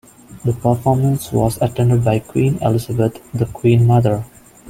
The 0.43 0.53
performance 0.53 1.31
was 1.31 1.61
attended 1.61 2.03
by 2.03 2.17
Queen 2.17 2.57
Elizabeth, 2.63 3.21
the 3.35 3.45
Queen 3.45 3.85
Mother. 3.85 4.25